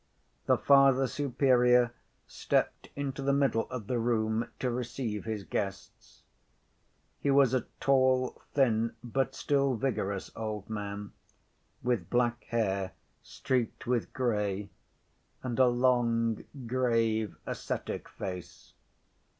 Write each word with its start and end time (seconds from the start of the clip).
The 0.47 0.57
Father 0.57 1.05
Superior 1.05 1.93
stepped 2.25 2.89
into 2.95 3.21
the 3.21 3.31
middle 3.33 3.69
of 3.69 3.85
the 3.85 3.99
room 3.99 4.47
to 4.57 4.71
receive 4.71 5.25
his 5.25 5.43
guests. 5.43 6.23
He 7.19 7.29
was 7.29 7.53
a 7.53 7.67
tall, 7.79 8.41
thin, 8.55 8.95
but 9.03 9.35
still 9.35 9.75
vigorous 9.75 10.31
old 10.35 10.67
man, 10.71 11.11
with 11.83 12.09
black 12.09 12.45
hair 12.45 12.93
streaked 13.21 13.85
with 13.85 14.11
gray, 14.11 14.71
and 15.43 15.59
a 15.59 15.67
long, 15.67 16.45
grave, 16.65 17.37
ascetic 17.45 18.09
face. 18.09 18.73